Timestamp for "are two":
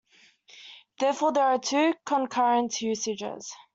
1.43-1.93